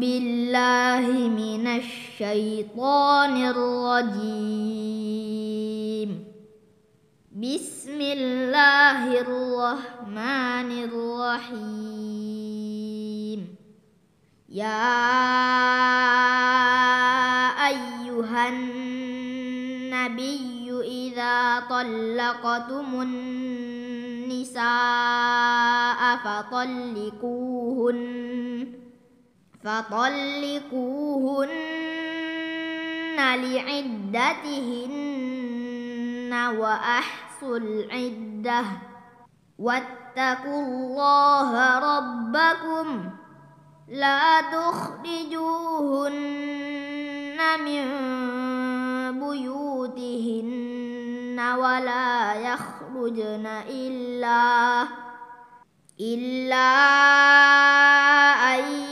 بالله 0.00 1.04
من 1.28 1.66
الشيطان 1.66 3.36
الرجيم. 3.36 4.72
بسم 7.32 7.98
الله 8.00 9.20
الرحمن 9.20 10.70
الرحيم. 10.88 12.02
يا 14.52 14.84
أيها 17.72 18.48
النبي 18.48 20.32
إذا 20.84 21.60
طلقتم 21.70 23.00
النساء 23.02 24.62
فطلقوهن 26.24 28.21
فطلقوهن 29.64 31.52
لعدتهن 33.18 34.82
وأحصوا 36.58 37.58
العدة. 37.58 38.64
واتقوا 39.58 40.62
الله 40.62 41.78
ربكم. 41.78 43.10
لا 43.88 44.40
تخرجوهن 44.40 46.12
من 47.64 47.84
بيوتهن 49.20 50.72
ولا 51.58 52.34
يخرجن 52.34 53.46
إلا 53.68 54.82
إلا 56.00 56.72
أن 58.54 58.91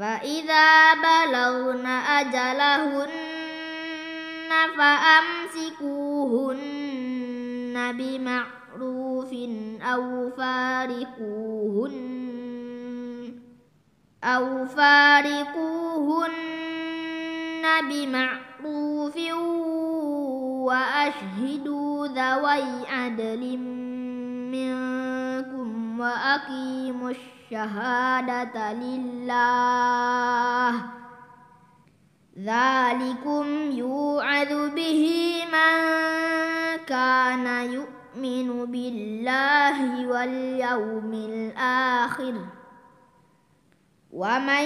فإذا 0.00 0.94
بلغن 0.94 1.86
أجلهن 1.86 3.10
فأمسكوهن 4.78 6.16
بمعروف 7.98 9.32
أو 9.82 10.30
فارقوهن 10.30 12.00
أو 14.24 14.66
فارقوهن 14.66 16.30
بمعروف 17.88 19.16
وأشهدوا 20.66 22.06
ذوي 22.06 22.86
عدل 22.88 23.58
منكم 24.52 25.19
وأقيموا 26.00 27.10
الشهادة 27.10 28.72
لله. 28.72 30.74
ذلكم 32.38 33.70
يوعظ 33.70 34.74
به 34.74 35.34
من 35.52 35.76
كان 36.86 37.72
يؤمن 37.72 38.66
بالله 38.66 40.06
واليوم 40.06 41.12
الآخر. 41.12 42.34
ومن 44.12 44.64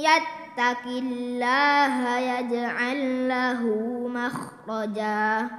يتق 0.00 0.86
الله 0.86 2.18
يجعل 2.18 3.28
له 3.28 3.62
مخرجا. 4.08 5.50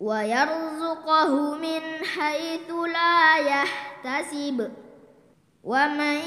ويرزقه 0.00 1.54
من 1.54 1.80
حيث 2.04 2.70
لا 2.92 3.36
يحتسب. 3.36 4.70
ومن 5.64 6.18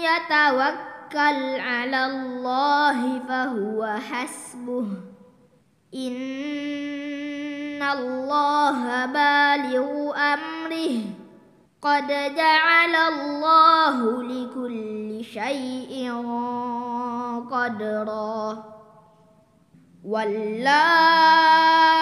يتوكل 0.00 1.60
على 1.60 2.06
الله 2.06 3.18
فهو 3.18 3.98
حسبه. 4.10 4.86
إن 5.94 7.82
الله 7.82 9.06
بالغ 9.06 10.16
أمره. 10.16 11.00
قد 11.82 12.06
جعل 12.36 12.94
الله 12.94 14.22
لكل 14.22 15.24
شيء 15.24 16.12
قدرا. 17.50 18.64
واللائي 20.04 22.01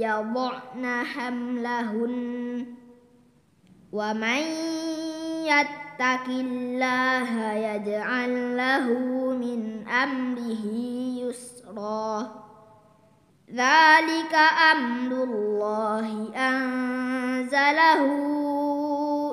يضعن 0.00 1.04
حملهن 1.04 2.66
ومن 3.92 4.42
يتق 5.44 6.26
الله 6.28 7.52
يجعل 7.52 8.56
له 8.56 8.86
من 9.32 9.88
أمره 9.88 10.64
يسرا. 11.24 12.34
ذلك 13.50 14.34
أمر 14.72 15.24
الله 15.24 16.34
أنزله 16.36 18.02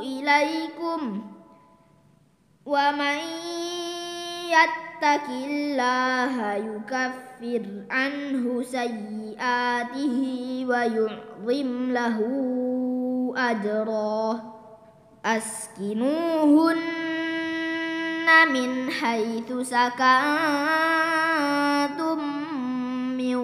إليكم. 0.01 1.21
ومن 2.65 3.17
يتق 4.49 4.84
الله 5.05 6.53
يكفر 6.53 7.63
عنه 7.89 8.63
سيئاته 8.63 10.17
ويعظم 10.69 11.91
له 11.91 12.17
أجرا 13.37 14.39
أسكنوهن 15.25 16.77
من 18.53 18.91
حيث 18.91 19.53
سكنتم 19.61 20.05
من 23.17 23.35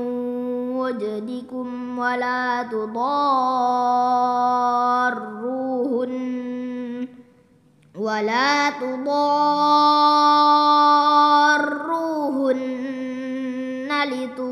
وجدكم 0.82 2.00
ولا 2.00 2.64
تضاروهن 2.64 3.22
ولا 7.96 8.70
تضاروهن 8.70 10.51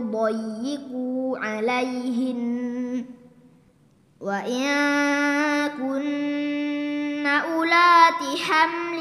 لتضيقوا 0.09 1.38
عليهن 1.39 3.06
وإن 4.21 4.65
كن 5.77 7.27
أولات 7.27 8.21
حمل 8.44 9.00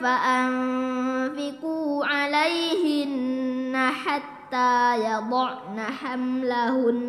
فأنفقوا 0.00 2.06
عليهن 2.06 3.90
حتى 4.04 4.96
يضعن 5.04 5.80
حملهن 5.80 7.02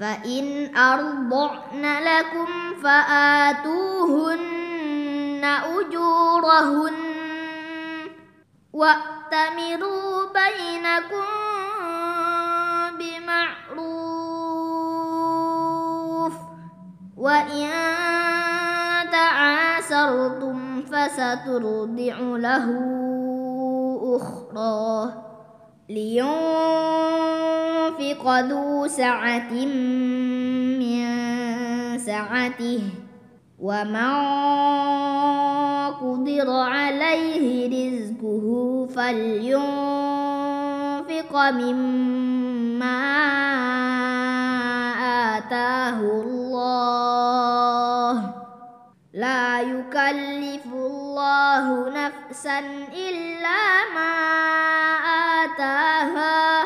فإن 0.00 0.76
أرضعن 0.76 1.84
لكم 2.04 2.46
فآتوهن 2.82 4.56
أجورهن 5.44 6.92
وأتمروا 9.26 10.26
بينكم 10.38 11.26
بمعروف. 12.98 14.06
وإن 17.16 17.70
تعالوا 19.12 19.36
عسرتم 19.76 20.82
فسترضع 20.82 22.16
له 22.18 22.66
أخرى 24.16 25.12
لينفق 25.88 26.24
ذو 28.40 28.86
سعة 28.86 29.52
من 30.80 31.04
سعته. 31.98 32.82
ومن 33.58 34.12
قدر 36.00 36.50
عليه 36.50 37.68
رزقه 37.68 38.05
فلينفق 38.96 39.56
مما 41.50 43.02
آتاه 45.36 46.00
الله. 46.00 46.96
لا 49.14 49.60
يكلف 49.60 50.66
الله 50.74 51.88
نفسا 51.88 52.58
إلا 52.92 53.84
ما 53.94 54.14
آتاها. 55.44 56.64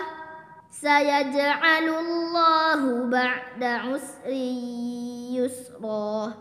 سيجعل 0.71 1.89
الله 1.89 3.11
بعد 3.11 3.63
عسر 3.63 4.31
يسرا. 5.35 6.33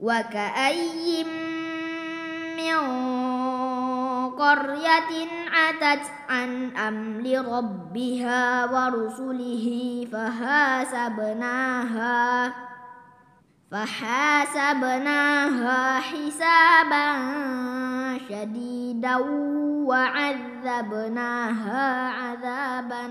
وكأي 0.00 1.24
من 1.24 2.74
قرية 4.38 5.28
عتت 5.50 6.06
عن 6.28 6.76
أمر 6.76 7.24
ربها 7.58 8.64
ورسله 8.64 9.66
فحاسبناها 10.12 11.88
فحاسبناها 13.72 15.20
حسابا 16.00 17.06
شديدا 18.28 19.16
وعذبناها 19.88 21.40
عذابا 22.10 23.06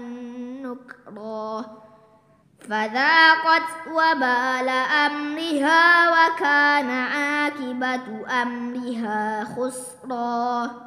نكرا. 0.63 1.65
فذاقت 2.69 3.69
وبال 3.87 4.69
أمرها 5.05 6.09
وكان 6.09 6.89
عاقبة 6.89 8.25
أمرها 8.41 9.43
خسرا. 9.43 10.86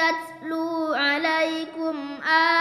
يتلو 0.00 0.92
عليكم 0.92 1.96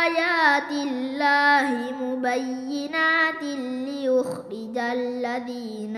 آيات 0.03 0.71
الله 0.71 1.93
مبينات 2.01 3.43
ليخرج 3.87 4.77
الذين 4.77 5.97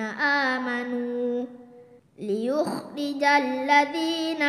آمنوا 0.50 1.46
ليخرج 2.20 3.24
الذين 3.24 4.42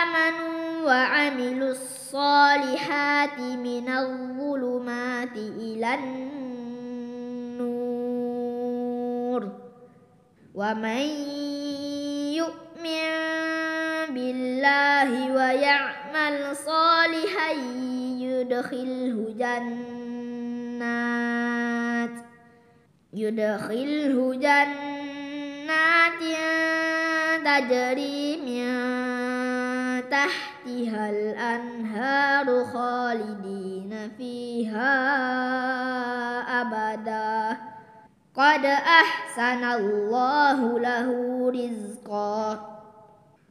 آمنوا 0.00 0.84
وعملوا 0.86 1.70
الصالحات 1.70 3.38
من 3.38 3.88
الظلمات 3.88 5.36
إلى 5.36 5.94
النور. 5.94 6.30
ومن 10.54 11.06
يؤمن 12.36 13.10
بالله 14.14 15.10
ويعمل 16.20 16.56
صالحا 16.56 17.52
يدخله 18.20 19.34
جنات. 19.38 20.90
يدخله 23.12 24.34
جنات 24.34 24.90
تجري 27.44 28.36
من 28.36 28.70
تحتها 30.10 31.10
الأنهار 31.10 32.64
خالدين 32.64 34.10
فيها 34.18 34.96
أبدا. 36.60 37.56
قد 38.34 38.64
أحسن 38.64 39.64
الله 39.64 40.78
له 40.78 41.08
رزقا. 41.50 42.79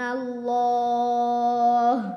الله 0.00 2.14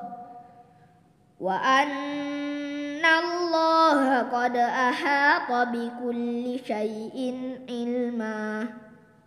وأن 1.40 3.04
الله 3.04 4.22
قد 4.22 4.56
أحاط 4.56 5.68
بكل 5.68 6.58
شيء 6.66 7.16
علما. 7.68 8.66